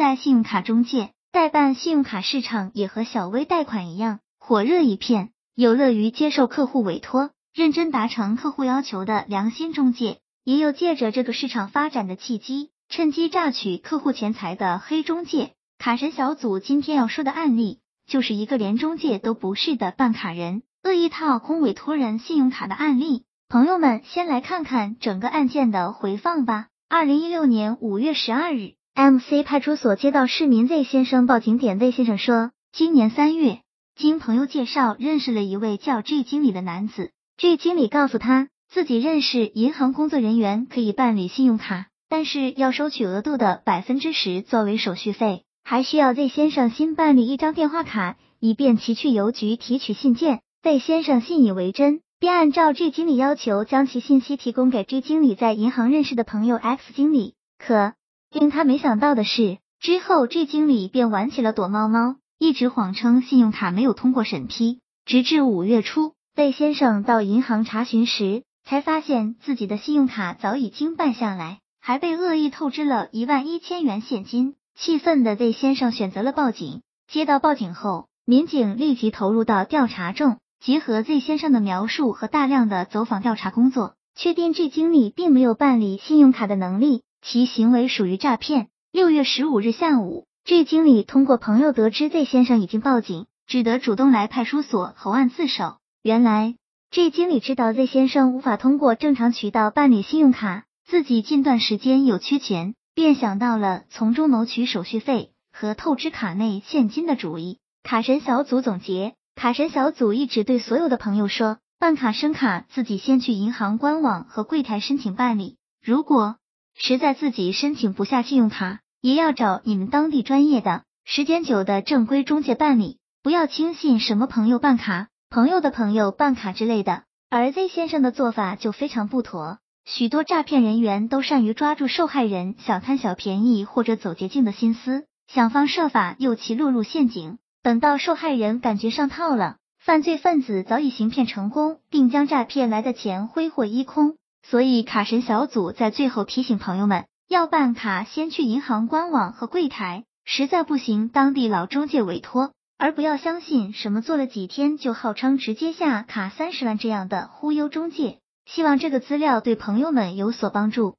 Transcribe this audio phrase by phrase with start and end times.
[0.00, 15.52] 在信用卡中介代办信用卡市场也和小微贷款一样火热一片，有乐于接受客户委托、认真达成客户要求的良心中介，也有借着这个市场发展的契机，趁机榨取客户钱财的黑中介。
[15.76, 23.24] 卡神小组今天要说的案例，就是一个连中介都不是的办卡人，恶意套空委托人信用卡的案例。
[23.50, 26.68] 朋友们，先来看看整个案件的回放吧。
[26.88, 33.60] 二零一六年五月十二日，MC 派出所接到市民 Z 先生报警，点 Z 先生说，今年三月，
[33.96, 37.10] 经朋友介绍认识了一位叫 G 经理的男子。
[37.38, 45.44] G 经理告诉他，自己认识银行工作人员，可以办理信用卡，但是要收取额度的百分之十作为手续费。
[45.64, 50.40] 还需要 Z 先生新办理一张电话卡，以便其去邮局提取信件。
[50.62, 57.32] Z 先生信以为真，便按照 G 经理要求，将其信息提供给 G 经理在银行认识的朋友 X 经理。
[57.58, 57.94] 可
[58.32, 64.80] 令他没想到的是，之后 G 经理便玩起了躲猫猫，一直谎称信用卡没有通过审批。
[65.04, 74.54] 直至五月初魏先生到银行查询时，才发现自己的信用卡早已经办下来，还被恶意透支了一万一千元现金。
[74.78, 76.82] 气愤的 Z 先生选择了报警。
[77.10, 88.68] 接到报警后，民警立即投入到调查中，结合 Z 先生的描述和大量的走访调查工作，确定 G 经理并没有办理信用卡的能力，其行为属于诈骗。
[88.92, 95.76] 六月十五日下午，G 经理通过朋友得知 Z 先生已经报警，只得主动来派出所投案自首。
[96.02, 96.56] 原来
[96.90, 102.74] ，G 经理知道 Z 先生无法通过正常渠道办理信用卡，自己近段时间有缺钱。
[102.92, 107.58] 便想到了从中谋取手续费和透支卡内现金的主意。
[107.82, 115.56] 卡神小组总结：卡神小组一直对所有的朋友说，办卡申卡自己先去银行官网和柜台申请办理。
[115.82, 116.36] 如果
[116.74, 127.02] 实在自己申请不下信用卡，也要找你们当地专业的、时间久的正规中介办理，不要轻信什么朋友办卡、朋友的朋友办卡之类的。
[127.28, 129.58] 而 Z 先生的做法就非常不妥。
[129.84, 137.38] 许多诈骗人员都善于抓住受害人想贪小便宜或者走捷径的心思，想方设法诱其落入陷阱。
[137.62, 144.16] 等到受害人感觉上套了，犯罪分子早已行骗成功，并将诈骗来的钱挥霍一空。
[144.42, 158.18] 所以卡神小组在最后提醒朋友们，要办卡先去银行官网和柜台，实在不行当地老中介委托，而不要相信什么做了几天就号称直接下卡三十万这样的忽悠中介。
[158.46, 160.96] 希望这个资料对朋友们有所帮助。